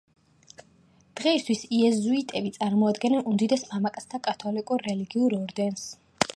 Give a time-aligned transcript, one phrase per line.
[1.19, 5.89] დღეისთვის იეზუიტები წარმოადგენენ უდიდეს მამაკაცთა კათოლიკურ რელიგიურ ორდენს.